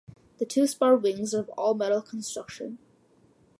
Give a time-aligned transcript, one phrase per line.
[0.39, 2.79] The two-spar wings are of all-metal construction.